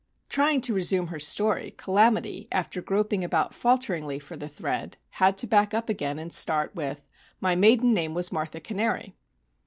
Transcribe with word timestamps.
Trying 0.29 0.61
to 0.61 0.73
resume 0.73 1.09
her 1.09 1.19
story, 1.19 1.75
"Calamity," 1.77 2.47
after 2.51 2.81
groping 2.81 3.23
about 3.23 3.53
falteringly 3.53 4.17
for 4.17 4.35
the 4.35 4.49
thread, 4.49 4.97
had 5.21 5.37
to 5.37 5.45
back 5.45 5.75
up 5.75 5.89
again 5.89 6.17
and 6.17 6.33
start 6.33 6.73
with 6.75 7.03
"My 7.39 7.55
maiden 7.55 7.93
name 7.93 8.15
was 8.15 8.31
Martha 8.31 8.59
Cannary." 8.59 9.13